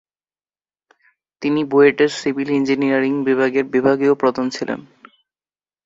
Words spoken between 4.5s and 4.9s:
ছিলেন।